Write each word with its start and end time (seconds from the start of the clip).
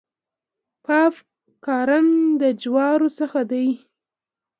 پاپ 0.85 1.15
کارن 1.65 2.05
د 2.41 2.43
جوارو 2.61 3.09
څخه 3.19 3.39
دی. 3.51 3.67